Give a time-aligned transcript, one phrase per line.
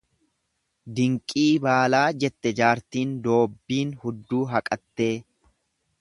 [0.99, 5.15] Dinqii baalaa jette jaartiin doobbiin hudduu haqattee.